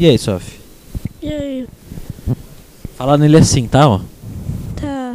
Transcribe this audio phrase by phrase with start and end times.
[0.00, 0.58] E aí, Sophie?
[1.20, 1.68] E aí?
[2.96, 3.86] Fala nele assim, tá?
[3.86, 4.00] Ó.
[4.74, 5.14] Tá.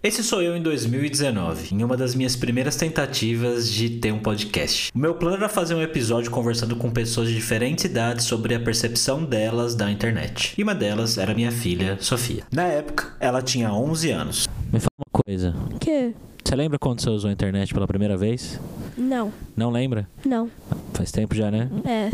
[0.00, 4.92] Esse sou eu em 2019, em uma das minhas primeiras tentativas de ter um podcast.
[4.94, 8.60] O meu plano era fazer um episódio conversando com pessoas de diferentes idades sobre a
[8.60, 10.54] percepção delas da internet.
[10.56, 12.44] E uma delas era minha filha, Sofia.
[12.52, 14.48] Na época, ela tinha 11 anos.
[14.72, 15.52] Me fala uma coisa.
[15.74, 16.14] O quê?
[16.44, 18.60] Você lembra quando você usou a internet pela primeira vez?
[18.96, 19.32] Não.
[19.56, 20.08] Não lembra?
[20.24, 20.48] Não.
[20.94, 21.68] Faz tempo já, né?
[21.84, 22.10] É.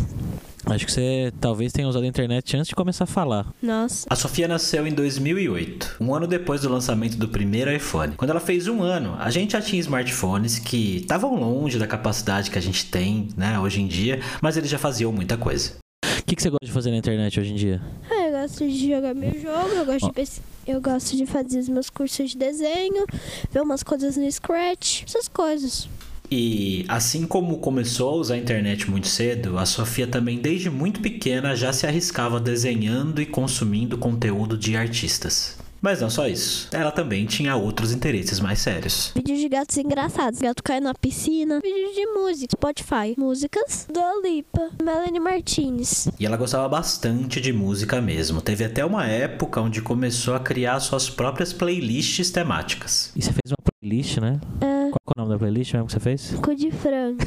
[0.67, 3.53] Acho que você talvez tenha usado a internet antes de começar a falar.
[3.63, 4.07] Nossa.
[4.09, 8.15] A Sofia nasceu em 2008, um ano depois do lançamento do primeiro iPhone.
[8.17, 12.51] Quando ela fez um ano, a gente já tinha smartphones que estavam longe da capacidade
[12.51, 15.73] que a gente tem, né, hoje em dia, mas eles já faziam muita coisa.
[16.05, 17.83] O que, que você gosta de fazer na internet hoje em dia?
[18.11, 21.59] Ah, eu gosto de jogar meu jogo, eu gosto, de pes- eu gosto de fazer
[21.59, 23.05] os meus cursos de desenho,
[23.51, 25.89] ver umas coisas no Scratch, essas coisas.
[26.35, 30.99] E assim como começou a usar a internet muito cedo, a Sofia também desde muito
[30.99, 35.59] pequena já se arriscava desenhando e consumindo conteúdo de artistas.
[35.79, 39.13] Mas não só isso, ela também tinha outros interesses mais sérios.
[39.15, 44.71] Vídeos de gatos engraçados, gato cai na piscina, vídeos de música, Spotify, músicas do Lipa,
[44.83, 46.09] Melanie Martinez.
[46.19, 48.41] E ela gostava bastante de música mesmo.
[48.41, 53.13] Teve até uma época onde começou a criar suas próprias playlists temáticas.
[53.15, 54.41] E você fez uma playlist, né?
[54.61, 54.82] É,
[55.15, 56.35] Qual é o nome da playlist mesmo que você fez?
[56.43, 57.19] cu de frango.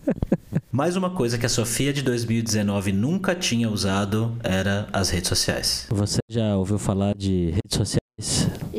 [0.70, 5.86] Mais uma coisa que a Sofia de 2019 nunca tinha usado era as redes sociais.
[5.90, 7.98] Você já ouviu falar de redes sociais?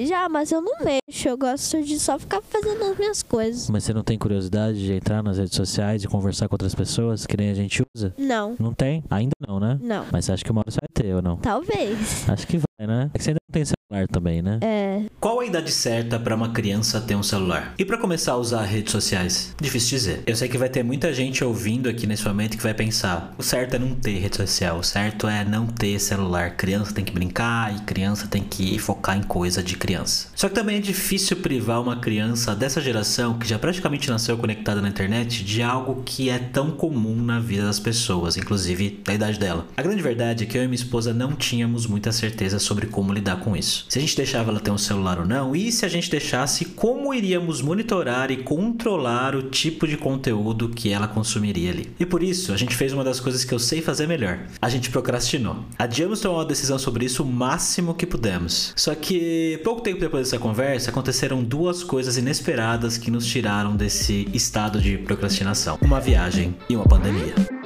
[0.07, 3.69] Já, mas eu não mexo, eu gosto de só ficar fazendo as minhas coisas.
[3.69, 7.25] Mas você não tem curiosidade de entrar nas redes sociais e conversar com outras pessoas
[7.25, 8.13] que nem a gente usa?
[8.17, 9.03] Não, Não tem?
[9.09, 9.79] Ainda não, né?
[9.81, 10.05] não.
[10.11, 11.37] Mas você acha que uma hora você vai ter ou não?
[11.37, 12.29] Talvez.
[12.29, 13.09] Acho que vai, né?
[13.13, 13.65] É que você ainda não tem
[14.11, 14.59] também, né?
[14.61, 17.73] É, Qual a idade certa para uma criança ter um celular?
[17.77, 19.55] E para começar a usar redes sociais?
[19.59, 20.23] Difícil dizer.
[20.27, 23.41] Eu sei que vai ter muita gente ouvindo aqui nesse momento que vai pensar: o
[23.41, 26.55] certo é não ter rede social, o certo é não ter celular.
[26.55, 30.27] Criança tem que brincar e criança tem que focar em coisa de criança.
[30.35, 34.81] Só que também é difícil privar uma criança dessa geração que já praticamente nasceu conectada
[34.81, 39.39] na internet de algo que é tão comum na vida das pessoas, inclusive da idade
[39.39, 39.65] dela.
[39.75, 43.11] A grande verdade é que eu e minha esposa não tínhamos muita certeza sobre como
[43.11, 43.78] lidar com isso.
[43.87, 46.65] Se a gente deixava ela ter um celular ou não, e se a gente deixasse,
[46.65, 51.91] como iríamos monitorar e controlar o tipo de conteúdo que ela consumiria ali.
[51.99, 54.39] E por isso, a gente fez uma das coisas que eu sei fazer melhor.
[54.61, 55.63] A gente procrastinou.
[55.77, 58.73] Adiamos tomar uma decisão sobre isso o máximo que pudemos.
[58.75, 64.27] Só que pouco tempo depois dessa conversa, aconteceram duas coisas inesperadas que nos tiraram desse
[64.33, 67.58] estado de procrastinação: uma viagem e uma pandemia.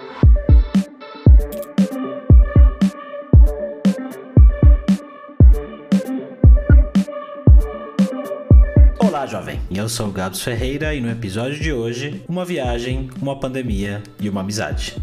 [9.76, 14.30] Eu sou o Gabs Ferreira e no episódio de hoje, uma viagem, uma pandemia e
[14.30, 14.96] uma amizade.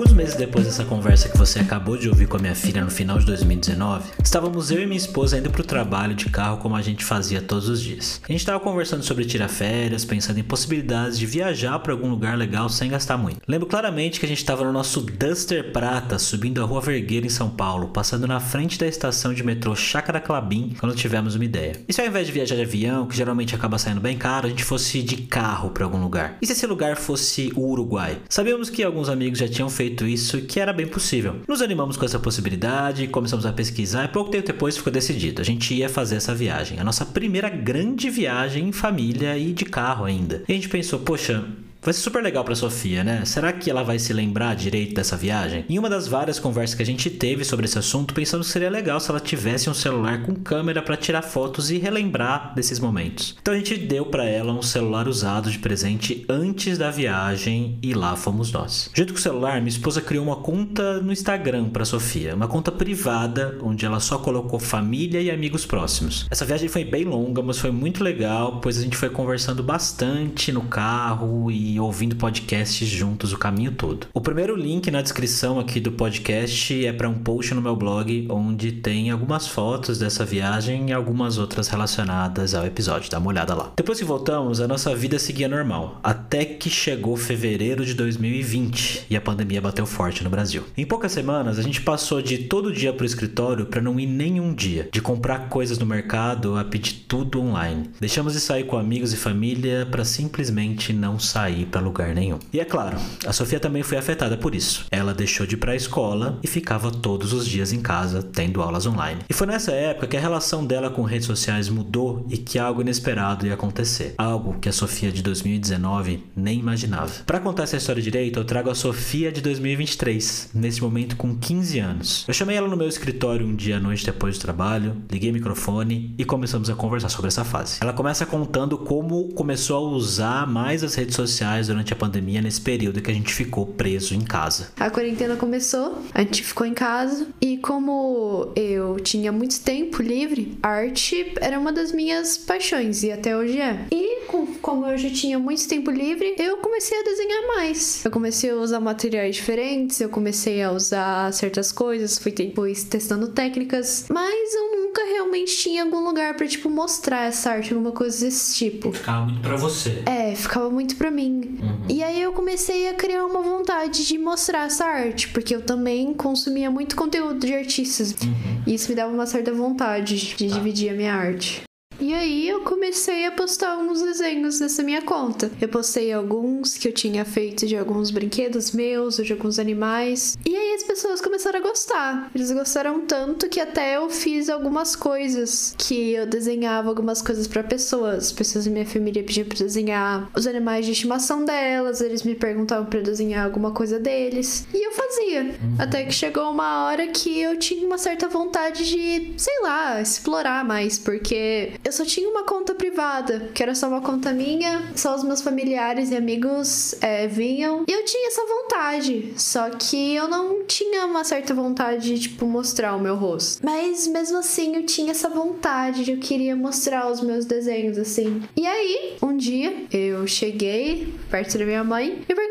[0.00, 2.90] Alguns meses depois dessa conversa que você acabou de ouvir com a minha filha no
[2.90, 6.74] final de 2019, estávamos eu e minha esposa indo para o trabalho de carro como
[6.74, 8.18] a gente fazia todos os dias.
[8.24, 12.38] A gente estava conversando sobre tirar férias, pensando em possibilidades de viajar para algum lugar
[12.38, 13.42] legal sem gastar muito.
[13.46, 17.28] Lembro claramente que a gente estava no nosso Duster Prata, subindo a Rua Vergueira em
[17.28, 21.74] São Paulo, passando na frente da estação de metrô Chácara Clabim, quando tivemos uma ideia.
[21.86, 24.50] E se ao invés de viajar de avião, que geralmente acaba saindo bem caro, a
[24.50, 26.38] gente fosse de carro para algum lugar?
[26.40, 28.18] E se esse lugar fosse o Uruguai?
[28.30, 31.36] Sabíamos que alguns amigos já tinham feito isso e que era bem possível.
[31.46, 35.40] Nos animamos com essa possibilidade, começamos a pesquisar e pouco tempo depois ficou decidido.
[35.40, 39.64] A gente ia fazer essa viagem, a nossa primeira grande viagem em família e de
[39.64, 40.42] carro ainda.
[40.48, 41.44] E a gente pensou, poxa,
[41.82, 43.24] Vai ser super legal pra Sofia, né?
[43.24, 45.64] Será que ela vai se lembrar direito dessa viagem?
[45.66, 48.68] Em uma das várias conversas que a gente teve sobre esse assunto, pensamos que seria
[48.68, 53.34] legal se ela tivesse um celular com câmera para tirar fotos e relembrar desses momentos.
[53.40, 57.94] Então a gente deu para ela um celular usado de presente antes da viagem e
[57.94, 58.90] lá fomos nós.
[58.92, 62.70] Junto com o celular, minha esposa criou uma conta no Instagram para Sofia, uma conta
[62.70, 66.26] privada onde ela só colocou família e amigos próximos.
[66.30, 70.52] Essa viagem foi bem longa, mas foi muito legal, pois a gente foi conversando bastante
[70.52, 74.08] no carro e ouvindo podcasts juntos o caminho todo.
[74.12, 78.26] O primeiro link na descrição aqui do podcast é para um post no meu blog
[78.30, 83.10] onde tem algumas fotos dessa viagem e algumas outras relacionadas ao episódio.
[83.10, 83.72] Dá uma olhada lá.
[83.76, 89.16] Depois que voltamos, a nossa vida seguia normal, até que chegou fevereiro de 2020 e
[89.16, 90.64] a pandemia bateu forte no Brasil.
[90.76, 94.54] Em poucas semanas, a gente passou de todo dia pro escritório para não ir nenhum
[94.54, 97.90] dia, de comprar coisas no mercado a pedir tudo online.
[98.00, 102.38] Deixamos de sair com amigos e família para simplesmente não sair ir para lugar nenhum.
[102.52, 102.96] E é claro,
[103.26, 104.86] a Sofia também foi afetada por isso.
[104.90, 108.62] Ela deixou de ir para a escola e ficava todos os dias em casa tendo
[108.62, 109.20] aulas online.
[109.28, 112.80] E foi nessa época que a relação dela com redes sociais mudou e que algo
[112.80, 114.14] inesperado ia acontecer.
[114.18, 117.10] Algo que a Sofia de 2019 nem imaginava.
[117.26, 121.78] Para contar essa história direito, eu trago a Sofia de 2023, nesse momento com 15
[121.78, 122.24] anos.
[122.26, 125.32] Eu chamei ela no meu escritório um dia à noite depois do trabalho, liguei o
[125.32, 127.78] microfone e começamos a conversar sobre essa fase.
[127.80, 132.60] Ela começa contando como começou a usar mais as redes sociais durante a pandemia nesse
[132.60, 134.68] período que a gente ficou preso em casa.
[134.78, 140.58] A quarentena começou, a gente ficou em casa e como eu tinha muito tempo livre,
[140.62, 143.86] arte era uma das minhas paixões e até hoje é.
[143.90, 144.20] E
[144.60, 148.04] como eu já tinha muito tempo livre, eu comecei a desenhar mais.
[148.04, 153.28] Eu comecei a usar materiais diferentes, eu comecei a usar certas coisas, fui depois testando
[153.28, 158.24] técnicas, mas eu nunca realmente tinha algum lugar para tipo mostrar essa arte, alguma coisa
[158.24, 158.92] desse tipo.
[158.92, 160.02] Ficava muito para você.
[160.06, 161.39] É, ficava muito para mim.
[161.48, 161.82] Uhum.
[161.88, 166.12] E aí eu comecei a criar uma vontade de mostrar essa arte, porque eu também
[166.14, 168.12] consumia muito conteúdo de artistas.
[168.12, 168.62] Uhum.
[168.66, 170.54] E isso me dava uma certa vontade de tá.
[170.54, 171.62] dividir a minha arte.
[172.00, 175.50] E aí eu comecei a postar alguns desenhos nessa minha conta.
[175.60, 180.36] Eu postei alguns que eu tinha feito de alguns brinquedos meus ou de alguns animais.
[180.46, 182.30] E aí as pessoas começaram a gostar.
[182.34, 187.62] Eles gostaram tanto que até eu fiz algumas coisas que eu desenhava algumas coisas para
[187.62, 188.32] pessoas.
[188.32, 192.86] Pessoas da minha família pediam para desenhar os animais de estimação delas, eles me perguntavam
[192.86, 195.42] para desenhar alguma coisa deles, e eu fazia.
[195.42, 195.76] Uhum.
[195.78, 200.64] Até que chegou uma hora que eu tinha uma certa vontade de, sei lá, explorar
[200.64, 205.12] mais, porque eu só tinha uma conta privada, que era só uma conta minha, só
[205.16, 207.84] os meus familiares e amigos é, vinham.
[207.88, 212.46] E eu tinha essa vontade, só que eu não tinha uma certa vontade de, tipo,
[212.46, 213.60] mostrar o meu rosto.
[213.66, 218.40] Mas mesmo assim, eu tinha essa vontade de eu queria mostrar os meus desenhos, assim.
[218.56, 222.49] E aí, um dia, eu cheguei perto da minha mãe e perguntei: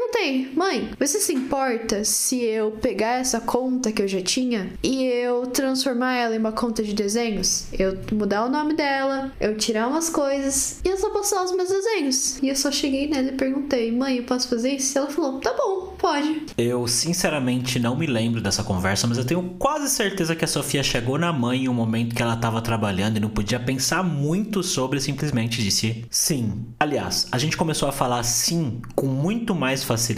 [0.54, 5.48] Mãe, você se importa se eu pegar essa conta que eu já tinha e eu
[5.48, 7.68] transformar ela em uma conta de desenhos?
[7.71, 11.69] Eu mudar o nome dela, eu tirar umas coisas e eu só postar os meus
[11.69, 12.38] desenhos.
[12.44, 14.98] E eu só cheguei nela e perguntei, mãe, eu posso fazer isso?
[14.98, 16.48] E ela falou, tá bom, pode.
[16.57, 20.83] Eu sinceramente não me lembro dessa conversa, mas eu tenho quase certeza que a Sofia
[20.83, 24.62] chegou na mãe em um momento que ela tava trabalhando e não podia pensar muito
[24.63, 26.66] sobre, simplesmente disse sim.
[26.77, 30.09] Aliás, a gente começou a falar sim com muito mais facilidade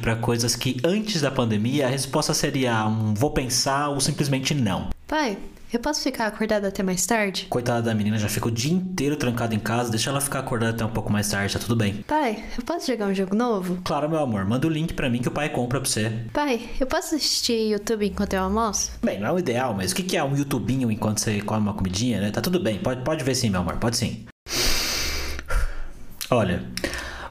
[0.00, 4.90] para coisas que antes da pandemia a resposta seria um vou pensar ou simplesmente não.
[5.06, 5.38] Pai,
[5.72, 7.46] eu posso ficar acordada até mais tarde?
[7.50, 9.90] Coitada da menina, já fica o dia inteiro trancada em casa.
[9.90, 12.04] Deixa ela ficar acordada até um pouco mais tarde, tá tudo bem.
[12.06, 13.78] Pai, eu posso jogar um jogo novo?
[13.84, 14.44] Claro, meu amor.
[14.44, 16.12] Manda o link pra mim que o pai compra pra você.
[16.32, 18.92] Pai, eu posso assistir YouTube enquanto eu almoço?
[19.02, 21.74] Bem, não é o ideal, mas o que é um YouTubinho enquanto você come uma
[21.74, 22.30] comidinha, né?
[22.30, 22.78] Tá tudo bem.
[22.78, 23.76] Pode, pode ver sim, meu amor.
[23.76, 24.24] Pode sim.
[26.30, 26.62] Olha,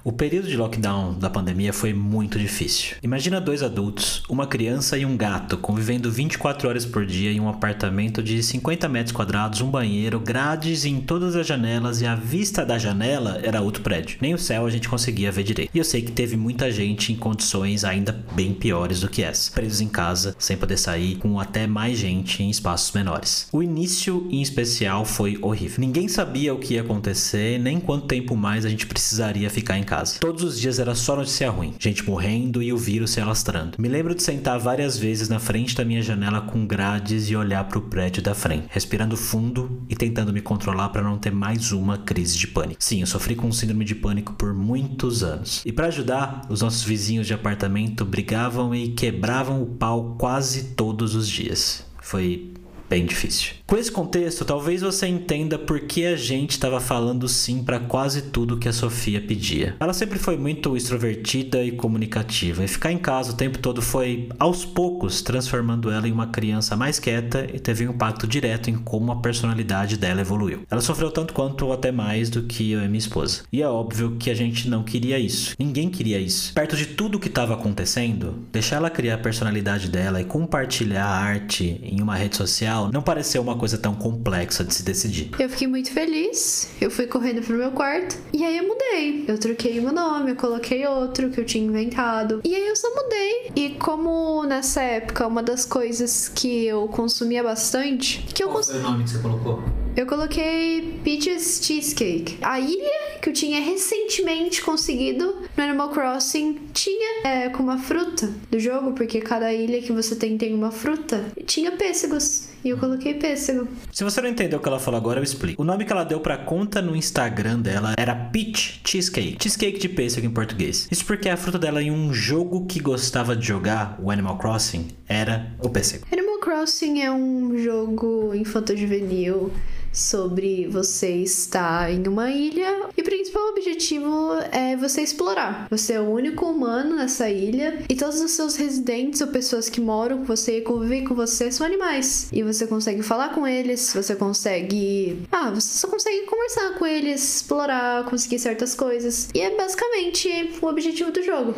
[0.03, 2.97] o período de lockdown da pandemia foi muito difícil.
[3.01, 7.47] Imagina dois adultos, uma criança e um gato convivendo 24 horas por dia em um
[7.47, 12.65] apartamento de 50 metros quadrados, um banheiro, grades em todas as janelas e a vista
[12.65, 14.17] da janela era outro prédio.
[14.19, 15.71] Nem o céu a gente conseguia ver direito.
[15.73, 19.51] E eu sei que teve muita gente em condições ainda bem piores do que essa,
[19.51, 23.47] presos em casa, sem poder sair, com até mais gente em espaços menores.
[23.53, 25.79] O início, em especial, foi horrível.
[25.79, 29.83] Ninguém sabia o que ia acontecer, nem quanto tempo mais a gente precisaria ficar em
[29.83, 30.17] casa casa.
[30.19, 33.77] Todos os dias era só notícia ruim, gente morrendo e o vírus se alastrando.
[33.77, 37.63] Me lembro de sentar várias vezes na frente da minha janela com grades e olhar
[37.65, 41.71] para o prédio da frente, respirando fundo e tentando me controlar para não ter mais
[41.71, 42.83] uma crise de pânico.
[42.83, 45.61] Sim, eu sofri com síndrome de pânico por muitos anos.
[45.63, 51.13] E para ajudar, os nossos vizinhos de apartamento brigavam e quebravam o pau quase todos
[51.13, 51.85] os dias.
[52.01, 52.51] Foi
[52.89, 53.53] bem difícil.
[53.65, 58.23] Com esse contexto, talvez você entenda por que a gente estava falando sim para quase
[58.23, 59.75] tudo que a Sofia pedia.
[59.79, 64.27] Ela sempre foi muito extrovertida e comunicativa, e ficar em casa o tempo todo foi,
[64.37, 68.75] aos poucos, transformando ela em uma criança mais quieta e teve um impacto direto em
[68.75, 70.63] como a personalidade dela evoluiu.
[70.69, 73.43] Ela sofreu tanto quanto ou até mais do que eu e minha esposa.
[73.51, 75.55] E é óbvio que a gente não queria isso.
[75.57, 76.53] Ninguém queria isso.
[76.53, 81.17] Perto de tudo que estava acontecendo, deixar ela criar a personalidade dela e compartilhar a
[81.17, 85.31] arte em uma rede social não pareceu uma coisa tão complexa de se decidir.
[85.39, 89.25] Eu fiquei muito feliz, eu fui correndo pro meu quarto e aí eu mudei.
[89.27, 92.41] Eu troquei meu nome, eu coloquei outro que eu tinha inventado.
[92.43, 93.51] E aí eu só mudei.
[93.55, 98.79] E como nessa época uma das coisas que eu consumia bastante, que eu Qual foi
[98.79, 99.63] o nome que você colocou?
[99.95, 102.37] Eu coloquei Peaches Cheesecake.
[102.41, 108.33] A ilha que eu tinha recentemente conseguido no Animal Crossing tinha é, com uma fruta
[108.49, 111.23] do jogo, porque cada ilha que você tem tem uma fruta.
[111.37, 112.49] E tinha pêssegos.
[112.63, 113.67] E eu coloquei pêssego.
[113.91, 115.61] Se você não entendeu o que ela falou agora, eu explico.
[115.61, 119.37] O nome que ela deu pra conta no Instagram dela era Peach Cheesecake.
[119.41, 120.87] Cheesecake de pêssego em português.
[120.89, 124.87] Isso porque a fruta dela em um jogo que gostava de jogar, o Animal Crossing,
[125.07, 126.05] era o pêssego.
[126.11, 129.51] Animal Crossing é um jogo infanto-juvenil
[129.93, 135.67] sobre você estar em uma ilha e o principal objetivo é você explorar.
[135.69, 139.79] Você é o único humano nessa ilha e todos os seus residentes ou pessoas que
[139.79, 142.27] moram com você e convivem com você são animais.
[142.33, 145.21] E você consegue falar com eles, você consegue.
[145.31, 149.29] Ah, você só consegue conversar com eles, explorar, conseguir certas coisas.
[149.33, 151.53] E é basicamente o objetivo do jogo.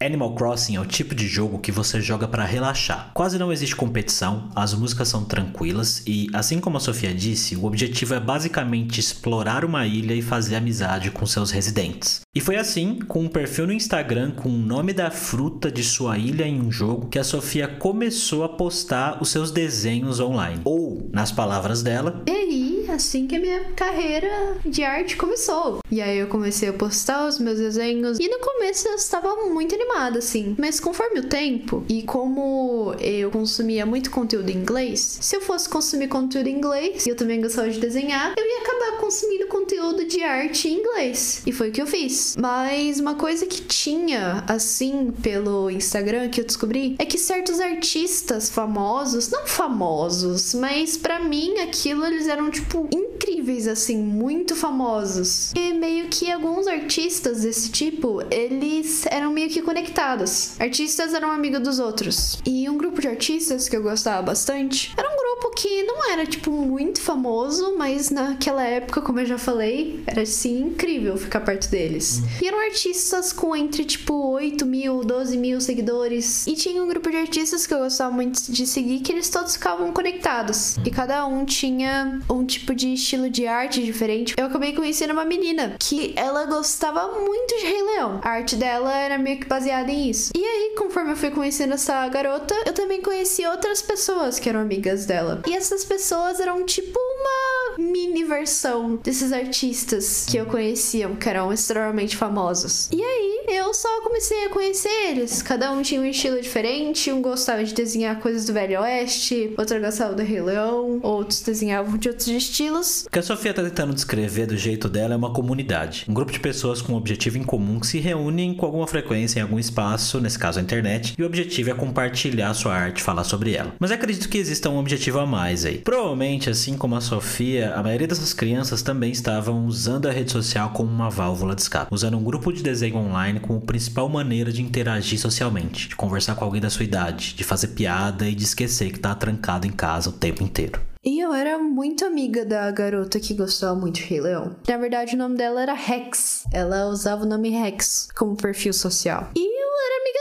[0.00, 3.10] Animal Crossing é o tipo de jogo que você joga para relaxar.
[3.12, 7.64] Quase não existe competição, as músicas são tranquilas e, assim como a Sofia disse, o
[7.64, 7.79] objetivo
[8.14, 12.20] é basicamente explorar uma ilha e fazer amizade com seus residentes.
[12.34, 16.18] E foi assim, com um perfil no Instagram com o nome da fruta de sua
[16.18, 20.60] ilha em um jogo, que a Sofia começou a postar os seus desenhos online.
[20.64, 25.80] Ou, nas palavras dela, E aí, assim que a minha carreira de arte começou.
[25.90, 28.18] E aí eu comecei a postar os meus desenhos.
[28.18, 30.54] E no começo eu estava muito animada, assim.
[30.58, 35.68] Mas conforme o tempo, e como eu consumia muito conteúdo em inglês, se eu fosse
[35.68, 40.04] consumir conteúdo em inglês, e eu também gostava de desenhar, eu ia acabar consumindo conteúdo
[40.04, 41.42] de arte em inglês.
[41.46, 42.36] E foi o que eu fiz.
[42.38, 48.48] Mas uma coisa que tinha, assim, pelo Instagram que eu descobri, é que certos artistas
[48.48, 55.52] famosos, não famosos, mas pra mim aquilo eles eram, tipo, incríveis, assim, muito famosos.
[55.54, 60.58] E meio que alguns artistas desse tipo, eles eram meio que conectados.
[60.60, 62.40] Artistas eram amigos dos outros.
[62.46, 66.26] E um grupo de artistas que eu gostava bastante era um grupo que não era,
[66.26, 71.70] tipo, muito famoso, mas naquela época, como eu já falei, era assim incrível ficar perto
[71.70, 72.22] deles.
[72.40, 76.46] E eram artistas com entre, tipo, 8 mil, 12 mil seguidores.
[76.46, 79.54] E tinha um grupo de artistas que eu gostava muito de seguir, que eles todos
[79.54, 80.76] ficavam conectados.
[80.84, 84.34] E cada um tinha um tipo de estilo de arte diferente.
[84.36, 88.20] Eu acabei conhecendo uma menina que ela gostava muito de Rei Leão.
[88.22, 90.32] A arte dela era meio que baseada em isso.
[90.36, 94.60] E aí, conforme eu fui conhecendo essa garota, eu também conheci outras pessoas que eram
[94.60, 95.42] amigas dela.
[95.46, 101.52] E essas pessoas eram tipo uma mini versão desses artistas que eu conhecia, que eram
[101.52, 102.88] extremamente famosos.
[102.92, 105.42] E aí, eu só comecei a conhecer eles.
[105.42, 109.80] Cada um tinha um estilo diferente, um gostava de desenhar coisas do Velho Oeste, outro
[109.80, 113.04] gostava do Rei Leão, outros desenhavam de outros estilos.
[113.06, 116.04] O que a Sofia tá tentando descrever do jeito dela é uma comunidade.
[116.08, 119.40] Um grupo de pessoas com um objetivo em comum que se reúnem com alguma frequência
[119.40, 123.24] em algum espaço, nesse caso a internet, e o objetivo é compartilhar sua arte, falar
[123.24, 123.74] sobre ela.
[123.78, 125.78] Mas acredito que exista um objetivo a mais aí.
[125.78, 130.70] Provavelmente, assim como a Sofia, a maioria dessas crianças também estavam usando a rede social
[130.70, 134.62] como uma válvula de escape, usando um grupo de desenho online como principal maneira de
[134.62, 138.92] interagir socialmente, de conversar com alguém da sua idade, de fazer piada e de esquecer
[138.92, 140.80] que tá trancado em casa o tempo inteiro.
[141.02, 144.54] E eu era muito amiga da garota que gostava muito de Rei Leão.
[144.68, 146.44] Na verdade, o nome dela era Rex.
[146.52, 149.30] Ela usava o nome Rex como perfil social.
[149.34, 149.59] E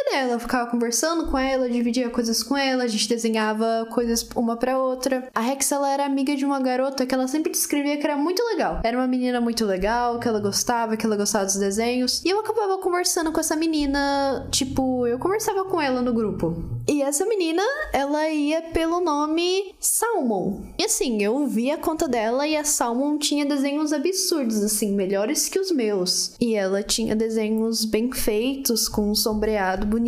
[0.10, 4.58] dela, eu ficava conversando com ela, dividia coisas com ela, a gente desenhava coisas uma
[4.58, 5.30] pra outra.
[5.34, 8.44] A Rex, ela era amiga de uma garota que ela sempre descrevia que era muito
[8.44, 8.82] legal.
[8.84, 12.22] Era uma menina muito legal, que ela gostava, que ela gostava dos desenhos.
[12.26, 16.64] E eu acabava conversando com essa menina, tipo, eu conversava com ela no grupo.
[16.88, 17.64] E essa menina,
[17.94, 20.62] ela ia pelo nome Salmon.
[20.78, 25.48] E assim, eu vi a conta dela e a Salmon tinha desenhos absurdos, assim, melhores
[25.48, 26.34] que os meus.
[26.40, 29.99] E ela tinha desenhos bem feitos, com um sombreado bonito.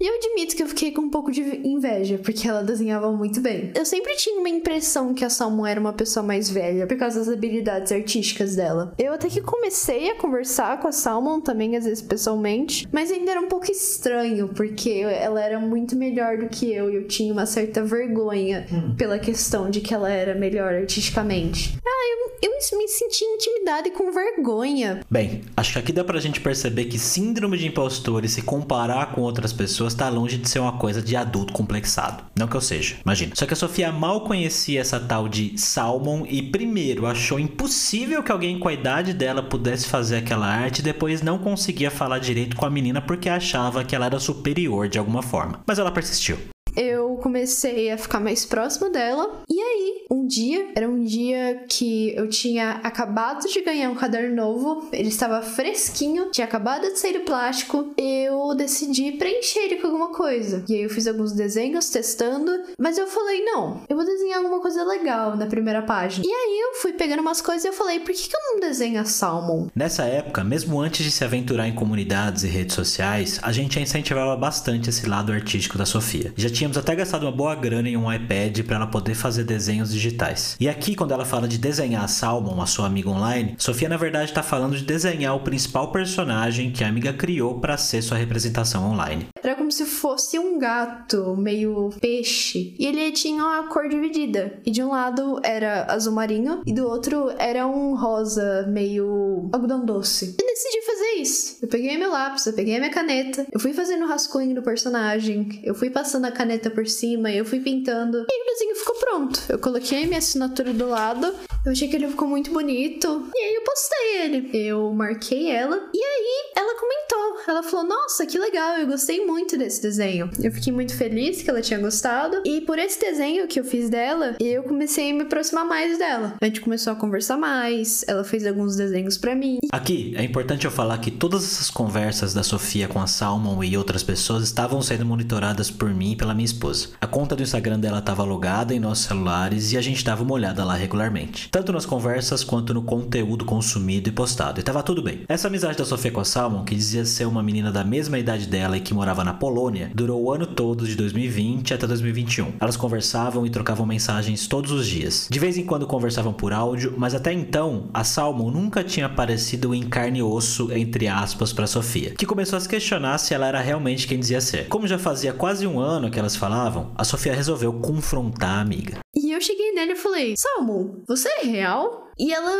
[0.00, 3.40] E eu admito que eu fiquei com um pouco de inveja, porque ela desenhava muito
[3.40, 3.72] bem.
[3.74, 7.18] Eu sempre tinha uma impressão que a Salmon era uma pessoa mais velha, por causa
[7.18, 8.92] das habilidades artísticas dela.
[8.98, 13.32] Eu até que comecei a conversar com a Salmon também, às vezes pessoalmente, mas ainda
[13.32, 17.32] era um pouco estranho, porque ela era muito melhor do que eu e eu tinha
[17.32, 18.66] uma certa vergonha
[18.96, 21.76] pela questão de que ela era melhor artisticamente.
[21.84, 25.00] Ah, eu, eu me senti intimidada e com vergonha.
[25.10, 29.14] Bem, acho que aqui dá pra gente perceber que síndrome de impostor e se comparar
[29.14, 32.24] com outras pessoas tá longe de ser uma coisa de adulto complexado.
[32.38, 33.32] Não que eu seja, imagina.
[33.34, 38.32] Só que a Sofia mal conhecia essa tal de Salmon e primeiro achou impossível que
[38.32, 42.66] alguém com a idade dela pudesse fazer aquela arte depois não conseguia falar direito com
[42.66, 45.60] a menina porque achava que ela era superior de alguma forma.
[45.66, 46.38] Mas ela persistiu.
[46.76, 49.42] Eu comecei a ficar mais próxima dela.
[49.48, 54.34] E aí, um dia, era um dia que eu tinha acabado de ganhar um caderno
[54.34, 57.92] novo, ele estava fresquinho, tinha acabado de sair do plástico.
[57.96, 60.64] Eu decidi preencher ele com alguma coisa.
[60.68, 64.60] E aí eu fiz alguns desenhos testando, mas eu falei, não, eu vou desenhar alguma
[64.60, 66.24] coisa legal na primeira página.
[66.26, 68.60] E aí eu fui pegando umas coisas e eu falei, por que, que eu não
[68.60, 69.68] desenho a Salmon?
[69.74, 74.36] Nessa época, mesmo antes de se aventurar em comunidades e redes sociais, a gente incentivava
[74.36, 76.32] bastante esse lado artístico da Sofia.
[76.36, 79.90] Já tínhamos até gastado uma boa grana em um iPad para ela poder fazer desenhos
[79.90, 80.58] digitais.
[80.60, 83.96] E aqui, quando ela fala de desenhar a Salmon, a sua amiga online, Sofia na
[83.96, 88.18] verdade está falando de desenhar o principal personagem que a amiga criou para ser sua
[88.18, 89.28] representação online.
[89.42, 92.74] Era como se fosse um gato, meio peixe.
[92.78, 94.60] E ele tinha uma cor dividida.
[94.66, 99.82] E de um lado era azul marinho, e do outro era um rosa, meio algodão
[99.82, 100.36] doce.
[100.38, 101.56] E decidi fazer isso.
[101.62, 105.62] Eu peguei meu lápis, eu peguei minha caneta, eu fui fazendo o rascunho do personagem,
[105.64, 108.26] eu fui passando a caneta por cima, eu fui pintando.
[108.30, 109.40] E o desenho ficou pronto.
[109.48, 111.32] Eu coloquei minha assinatura do lado,
[111.64, 113.30] eu achei que ele ficou muito bonito.
[113.34, 114.50] E aí eu postei ele.
[114.54, 117.20] Eu marquei ela, e aí ela comentou.
[117.48, 120.30] Ela falou: Nossa, que legal, eu gostei muito desse desenho.
[120.42, 122.42] Eu fiquei muito feliz que ela tinha gostado.
[122.44, 126.34] E por esse desenho que eu fiz dela, eu comecei a me aproximar mais dela.
[126.40, 129.58] A gente começou a conversar mais, ela fez alguns desenhos para mim.
[129.72, 133.76] Aqui é importante eu falar que todas essas conversas da Sofia com a Salmon e
[133.76, 136.88] outras pessoas estavam sendo monitoradas por mim e pela minha esposa.
[137.00, 140.34] A conta do Instagram dela estava logada em nossos celulares e a gente dava uma
[140.34, 145.02] olhada lá regularmente, tanto nas conversas quanto no conteúdo consumido e postado, e tava tudo
[145.02, 145.22] bem.
[145.28, 148.46] Essa amizade da Sofia com a Salmon, que dizia ser uma menina da mesma idade
[148.46, 152.52] dela e que morava na Polônia, durou o ano todo de 2020 até 2021.
[152.60, 155.28] Elas conversavam e trocavam mensagens todos os dias.
[155.30, 159.74] De vez em quando conversavam por áudio, mas até então a Salmon nunca tinha aparecido
[159.74, 163.46] em carne e osso, entre aspas, para Sofia, que começou a se questionar se ela
[163.46, 164.68] era realmente quem dizia ser.
[164.68, 168.98] Como já fazia quase um ano que elas falavam, a Sofia resolveu confrontar a amiga.
[169.40, 172.12] Eu cheguei nela e falei: Salmo, você é real?
[172.18, 172.52] E ela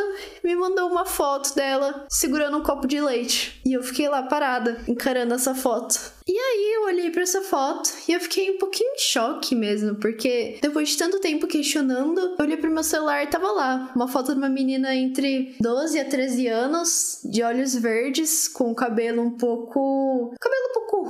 [0.42, 3.60] me mandou uma foto dela segurando um copo de leite.
[3.66, 6.00] E eu fiquei lá parada, encarando essa foto.
[6.26, 9.96] E aí eu olhei para essa foto e eu fiquei um pouquinho em choque mesmo,
[9.96, 14.06] porque depois de tanto tempo questionando, eu olhei pro meu celular e tava lá, uma
[14.06, 19.22] foto de uma menina entre 12 a 13 anos, de olhos verdes, com o cabelo
[19.22, 20.59] um pouco, cabelo um pouco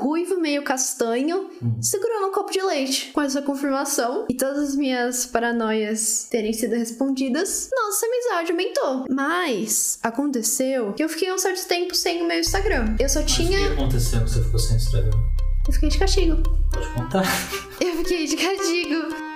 [0.00, 3.11] ruivo, meio castanho, segurando um copo de leite.
[3.12, 9.04] Com essa confirmação e todas as minhas paranoias terem sido respondidas, nossa amizade aumentou.
[9.11, 12.97] Mas aconteceu que eu fiquei um certo tempo sem o meu Instagram.
[12.99, 13.59] Eu só tinha.
[13.59, 15.19] O que aconteceu que você ficou sem Instagram?
[15.66, 16.42] Eu fiquei de castigo.
[16.73, 17.25] Pode contar.
[17.80, 19.30] Eu fiquei de castigo.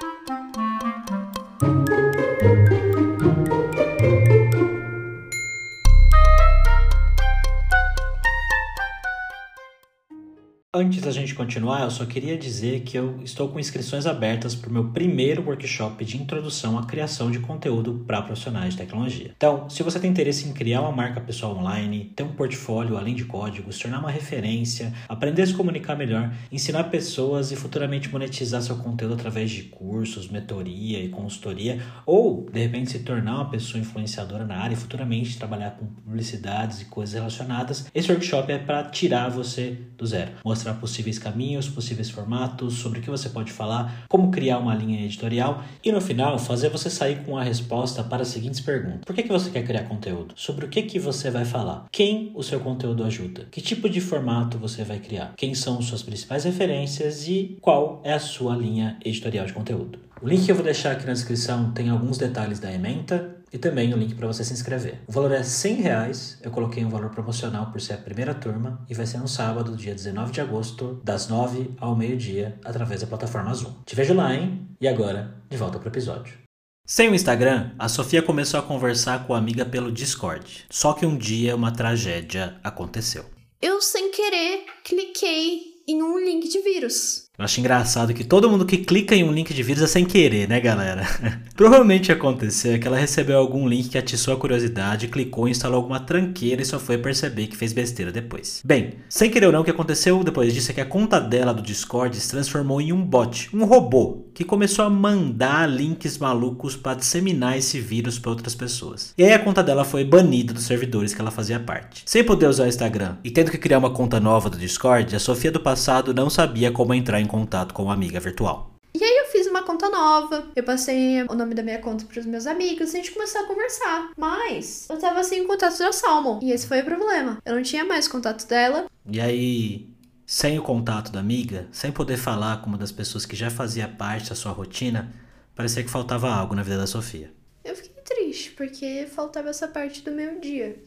[10.77, 14.69] Antes da gente continuar, eu só queria dizer que eu estou com inscrições abertas para
[14.69, 19.31] o meu primeiro workshop de introdução à criação de conteúdo para profissionais de tecnologia.
[19.37, 23.15] Então, se você tem interesse em criar uma marca pessoal online, ter um portfólio além
[23.15, 28.61] de códigos, tornar uma referência, aprender a se comunicar melhor, ensinar pessoas e futuramente monetizar
[28.61, 33.81] seu conteúdo através de cursos, mentoria e consultoria, ou de repente se tornar uma pessoa
[33.81, 38.83] influenciadora na área e futuramente trabalhar com publicidades e coisas relacionadas, esse workshop é para
[38.83, 40.33] tirar você do zero.
[40.65, 45.05] Mostrar possíveis caminhos, possíveis formatos, sobre o que você pode falar, como criar uma linha
[45.05, 49.15] editorial e no final fazer você sair com a resposta para as seguintes perguntas: Por
[49.15, 50.33] que, que você quer criar conteúdo?
[50.35, 51.85] Sobre o que, que você vai falar?
[51.93, 53.47] Quem o seu conteúdo ajuda?
[53.51, 55.35] Que tipo de formato você vai criar?
[55.37, 59.99] Quem são suas principais referências e qual é a sua linha editorial de conteúdo?
[60.25, 63.59] O link que eu vou deixar aqui na descrição tem alguns detalhes da ementa e
[63.59, 65.03] também o link para você se inscrever.
[65.07, 68.83] O valor é 100 reais, eu coloquei um valor promocional por ser a primeira turma
[68.89, 73.07] e vai ser no sábado, dia 19 de agosto, das 9 ao meio-dia, através da
[73.07, 73.75] plataforma Zoom.
[73.85, 74.67] Te vejo lá, hein?
[74.81, 76.39] E agora, de volta pro episódio.
[76.87, 80.65] Sem o Instagram, a Sofia começou a conversar com a amiga pelo Discord.
[80.71, 83.27] Só que um dia uma tragédia aconteceu.
[83.61, 87.24] Eu, sem querer, cliquei em um link de vírus.
[87.37, 90.05] Eu acho engraçado que todo mundo que clica em um link de vírus é sem
[90.05, 91.05] querer, né, galera?
[91.57, 96.63] Provavelmente aconteceu que ela recebeu algum link que atiçou a curiosidade, clicou, instalou alguma tranqueira
[96.63, 98.63] e só foi perceber que fez besteira depois.
[98.65, 101.53] Bem, sem querer ou não, o que aconteceu depois disso é que a conta dela
[101.53, 106.77] do Discord se transformou em um bot, um robô, que começou a mandar links malucos
[106.77, 109.13] para disseminar esse vírus para outras pessoas.
[109.19, 112.05] E aí a conta dela foi banida dos servidores que ela fazia parte.
[112.07, 115.19] Sem poder usar o Instagram e tendo que criar uma conta nova do Discord, a
[115.19, 118.75] Sofia do passado não sabia como entrar em contato com uma amiga virtual.
[118.97, 122.25] E aí eu fiz uma conta nova, eu passei o nome da minha conta pros
[122.25, 124.13] meus amigos e a gente começou a conversar.
[124.17, 126.39] Mas eu tava sem contato da Salmon.
[126.41, 127.39] E esse foi o problema.
[127.45, 128.87] Eu não tinha mais contato dela.
[129.11, 129.89] E aí,
[130.25, 133.89] sem o contato da amiga, sem poder falar com uma das pessoas que já fazia
[133.89, 135.13] parte da sua rotina,
[135.57, 137.33] parecia que faltava algo na vida da Sofia.
[137.65, 140.81] Eu fiquei triste, porque faltava essa parte do meu dia.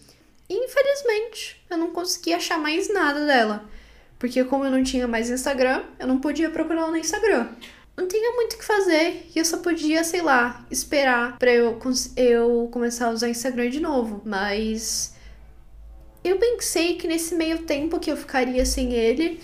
[0.50, 3.66] E infelizmente, eu não consegui achar mais nada dela.
[4.20, 7.48] Porque como eu não tinha mais Instagram, eu não podia procurar no Instagram.
[7.96, 11.80] Não tinha muito o que fazer e eu só podia, sei lá, esperar pra eu,
[12.16, 14.22] eu começar a usar Instagram de novo.
[14.24, 15.16] Mas
[16.24, 19.40] eu pensei que nesse meio tempo que eu ficaria sem ele,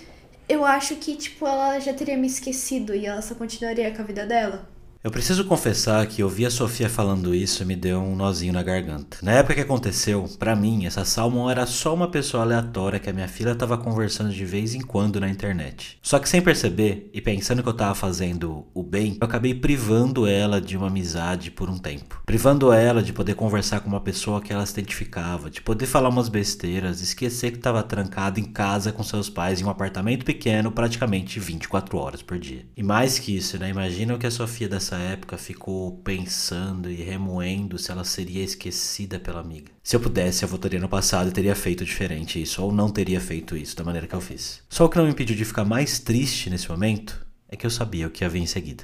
[0.48, 4.06] eu acho que, tipo, ela já teria me esquecido e ela só continuaria com a
[4.06, 4.70] vida dela.
[5.04, 9.18] Eu preciso confessar que ouvir a Sofia falando isso me deu um nozinho na garganta.
[9.22, 13.14] Na época que aconteceu, para mim, essa Salmon era só uma pessoa aleatória que a
[13.14, 16.00] minha filha tava conversando de vez em quando na internet.
[16.02, 20.26] Só que sem perceber, e pensando que eu tava fazendo o bem, eu acabei privando
[20.26, 22.22] ela de uma amizade por um tempo.
[22.26, 26.08] Privando ela de poder conversar com uma pessoa que ela se identificava, de poder falar
[26.08, 30.72] umas besteiras, esquecer que tava trancado em casa com seus pais em um apartamento pequeno
[30.72, 32.66] praticamente 24 horas por dia.
[32.78, 33.68] E mais que isso, né?
[33.68, 38.44] Imagina o que a Sofia dessa nessa época ficou pensando e remoendo se ela seria
[38.44, 39.72] esquecida pela amiga.
[39.84, 43.20] Se eu pudesse, eu voltaria no passado e teria feito diferente isso, ou não teria
[43.20, 44.62] feito isso da maneira que eu fiz.
[44.70, 47.72] Só o que não me impediu de ficar mais triste nesse momento é que eu
[47.72, 48.84] sabia o que ia vir em seguida.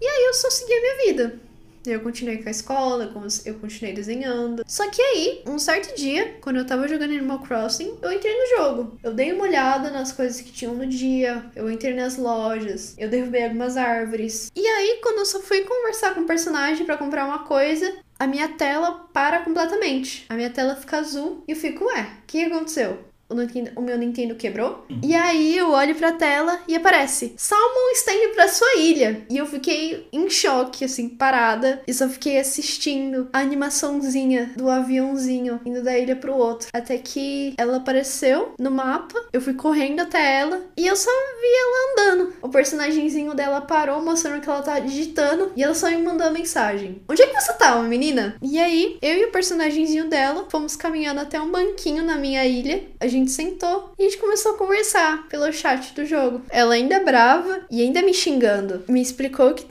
[0.00, 1.40] E aí eu só segui a minha vida.
[1.86, 3.12] Eu continuei com a escola,
[3.44, 4.62] eu continuei desenhando.
[4.66, 8.56] Só que aí, um certo dia, quando eu tava jogando Animal Crossing, eu entrei no
[8.56, 8.98] jogo.
[9.02, 13.08] Eu dei uma olhada nas coisas que tinham no dia, eu entrei nas lojas, eu
[13.08, 14.50] derrubei algumas árvores.
[14.54, 18.26] E aí, quando eu só fui conversar com o personagem para comprar uma coisa, a
[18.26, 20.24] minha tela para completamente.
[20.28, 23.11] A minha tela fica azul e eu fico, ué, o que aconteceu?
[23.32, 24.84] O, Nintendo, o meu Nintendo quebrou.
[24.90, 25.00] Uhum.
[25.02, 29.24] E aí eu olho pra tela e aparece: Salmon está indo pra sua ilha.
[29.30, 31.82] E eu fiquei em choque, assim, parada.
[31.86, 36.68] E só fiquei assistindo a animaçãozinha do aviãozinho indo da ilha pro outro.
[36.72, 39.18] Até que ela apareceu no mapa.
[39.32, 42.32] Eu fui correndo até ela e eu só vi ela andando.
[42.42, 45.52] O personagemzinho dela parou, mostrando que ela tá digitando.
[45.56, 48.36] E ela só me mandou a mensagem: Onde é que você tava, menina?
[48.42, 52.84] E aí, eu e o personagemzinho dela fomos caminhando até um banquinho na minha ilha.
[53.00, 56.42] A gente gente sentou e a gente começou a conversar pelo chat do jogo.
[56.50, 58.84] Ela ainda é brava e ainda me xingando.
[58.88, 59.64] Me explicou o que,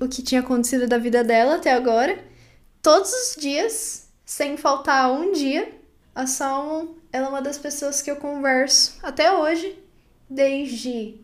[0.00, 2.18] o, o que tinha acontecido da vida dela até agora.
[2.82, 5.70] Todos os dias, sem faltar um dia,
[6.14, 9.76] a Salmon ela é uma das pessoas que eu converso até hoje,
[10.28, 11.20] desde,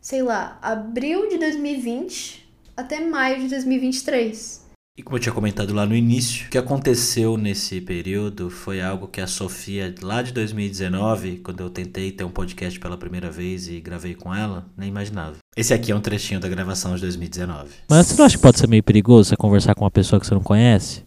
[0.00, 4.65] sei lá, abril de 2020 até maio de 2023.
[4.98, 9.06] E como eu tinha comentado lá no início, o que aconteceu nesse período foi algo
[9.06, 13.68] que a Sofia, lá de 2019, quando eu tentei ter um podcast pela primeira vez
[13.68, 15.36] e gravei com ela, nem imaginava.
[15.54, 17.68] Esse aqui é um trechinho da gravação de 2019.
[17.90, 20.26] Mas você não acha que pode ser meio perigoso você conversar com uma pessoa que
[20.26, 21.05] você não conhece?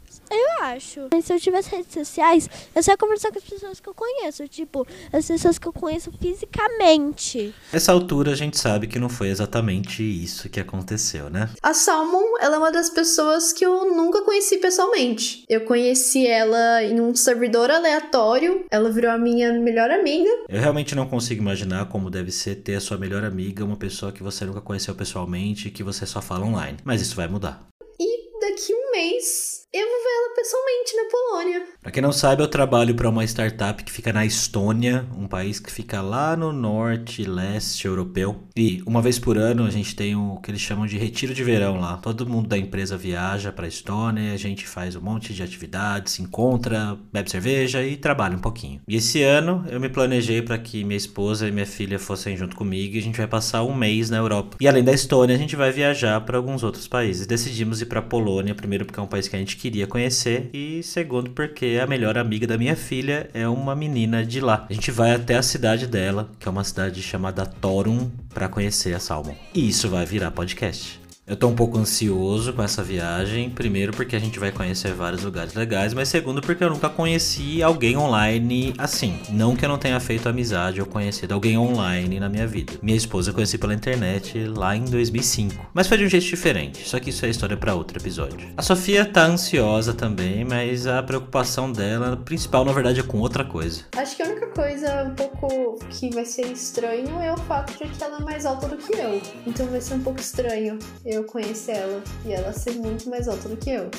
[0.76, 1.08] Acho.
[1.12, 3.94] Mas se eu tivesse redes sociais, eu só ia conversar com as pessoas que eu
[3.94, 4.48] conheço.
[4.48, 7.54] Tipo, as pessoas que eu conheço fisicamente.
[7.72, 11.50] Nessa altura a gente sabe que não foi exatamente isso que aconteceu, né?
[11.62, 15.44] A Salmon, ela é uma das pessoas que eu nunca conheci pessoalmente.
[15.50, 18.66] Eu conheci ela em um servidor aleatório.
[18.70, 20.30] Ela virou a minha melhor amiga.
[20.48, 24.12] Eu realmente não consigo imaginar como deve ser ter a sua melhor amiga, uma pessoa
[24.12, 26.78] que você nunca conheceu pessoalmente e que você só fala online.
[26.84, 27.68] Mas isso vai mudar.
[28.00, 31.68] E daqui um mês eu vou ver ela pessoalmente na Polônia.
[31.82, 35.60] Para quem não sabe, eu trabalho para uma startup que fica na Estônia, um país
[35.60, 38.44] que fica lá no norte leste europeu.
[38.56, 41.44] E uma vez por ano a gente tem o que eles chamam de retiro de
[41.44, 41.98] verão lá.
[41.98, 46.24] Todo mundo da empresa viaja para Estônia, a gente faz um monte de atividades, se
[46.24, 48.82] encontra, bebe cerveja e trabalha um pouquinho.
[48.88, 52.56] E esse ano eu me planejei para que minha esposa e minha filha fossem junto
[52.56, 54.58] comigo e a gente vai passar um mês na Europa.
[54.60, 57.28] E além da Estônia, a gente vai viajar para alguns outros países.
[57.28, 60.82] Decidimos ir para Polônia, primeiro porque é um país que a gente queria conhecer e
[60.82, 64.66] segundo porque a melhor amiga da minha filha é uma menina de lá.
[64.70, 68.94] A gente vai até a cidade dela, que é uma cidade chamada Torum, para conhecer
[68.94, 69.36] a Salmon.
[69.54, 71.09] E isso vai virar podcast.
[71.30, 73.52] Eu tô um pouco ansioso com essa viagem.
[73.52, 77.62] Primeiro, porque a gente vai conhecer vários lugares legais, mas segundo, porque eu nunca conheci
[77.62, 79.20] alguém online assim.
[79.30, 82.74] Não que eu não tenha feito amizade ou conhecido alguém online na minha vida.
[82.82, 86.90] Minha esposa eu conheci pela internet lá em 2005, mas foi de um jeito diferente.
[86.90, 88.50] Só que isso é história para outro episódio.
[88.58, 93.44] A Sofia tá ansiosa também, mas a preocupação dela, principal, na verdade, é com outra
[93.44, 93.84] coisa.
[93.96, 97.88] Acho que a única coisa um pouco que vai ser estranho é o fato de
[97.88, 99.22] que ela é mais alta do que eu.
[99.46, 103.28] Então vai ser um pouco estranho eu eu conhecer ela e ela ser muito mais
[103.28, 103.90] alta do que eu.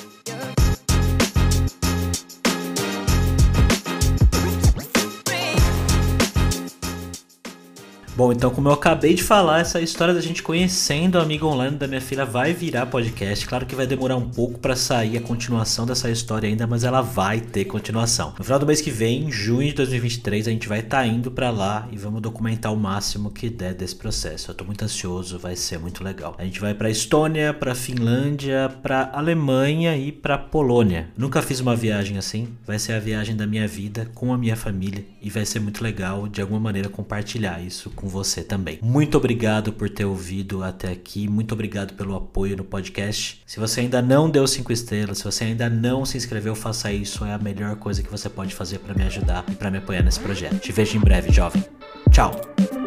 [8.13, 11.77] Bom, então como eu acabei de falar, essa história da gente conhecendo a amiga online
[11.77, 13.47] da minha filha vai virar podcast.
[13.47, 17.01] Claro que vai demorar um pouco para sair a continuação dessa história ainda, mas ela
[17.01, 18.33] vai ter continuação.
[18.37, 21.07] No final do mês que vem, em junho de 2023, a gente vai estar tá
[21.07, 24.51] indo para lá e vamos documentar o máximo que der desse processo.
[24.51, 26.35] Eu tô muito ansioso, vai ser muito legal.
[26.37, 31.07] A gente vai para Estônia, para Finlândia, para Alemanha e para Polônia.
[31.17, 32.49] Nunca fiz uma viagem assim.
[32.67, 35.81] Vai ser a viagem da minha vida com a minha família e vai ser muito
[35.81, 38.79] legal de alguma maneira compartilhar isso com você também.
[38.81, 43.41] Muito obrigado por ter ouvido até aqui, muito obrigado pelo apoio no podcast.
[43.45, 47.23] Se você ainda não deu cinco estrelas, se você ainda não se inscreveu, faça isso,
[47.23, 50.01] é a melhor coisa que você pode fazer para me ajudar e para me apoiar
[50.01, 50.57] nesse projeto.
[50.57, 51.63] Te vejo em breve, jovem.
[52.09, 52.80] Tchau.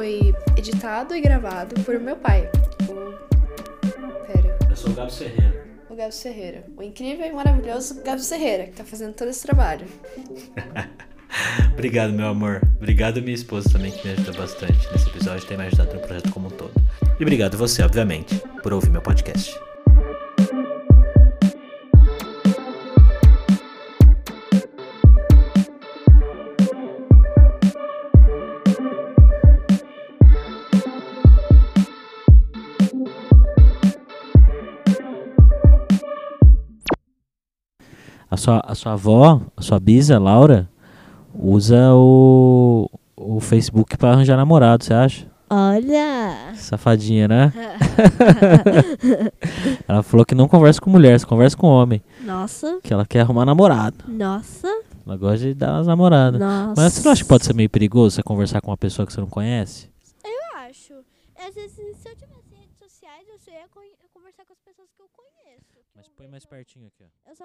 [0.00, 2.50] Foi editado e gravado por meu pai,
[2.88, 3.12] o.
[4.26, 4.58] Pera.
[4.70, 5.66] Eu sou o Gabs Ferreira.
[5.90, 6.64] O Gabs Ferreira.
[6.74, 9.86] O incrível e maravilhoso Gabs Ferreira, que tá fazendo todo esse trabalho.
[11.74, 12.62] Obrigado, meu amor.
[12.78, 16.32] Obrigado, minha esposa também, que me ajuda bastante nesse episódio, tem me ajudado no projeto
[16.32, 16.72] como um todo.
[17.18, 19.54] E obrigado você, obviamente, por ouvir meu podcast.
[38.40, 40.68] Sua, a sua avó, a sua bisa, Laura,
[41.34, 45.30] usa o, o Facebook pra arranjar namorado, você acha?
[45.48, 46.52] Olha!
[46.54, 47.52] Safadinha, né?
[49.86, 52.02] ela falou que não conversa com mulher, só conversa com homem.
[52.22, 54.04] Nossa, Que ela quer arrumar namorado.
[54.08, 54.68] nossa,
[55.06, 56.40] Ela gosta de dar umas namoradas.
[56.40, 56.80] nossa.
[56.80, 59.12] Mas você não acha que pode ser meio perigoso você conversar com uma pessoa que
[59.12, 59.90] você não conhece?
[60.24, 60.94] Eu acho.
[61.48, 63.66] Às vezes, se eu tivesse redes sociais, eu ia
[64.14, 65.64] conversar com as pessoas que eu conheço.
[65.96, 67.30] Mas põe mais pertinho aqui, ó.
[67.30, 67.44] Eu só,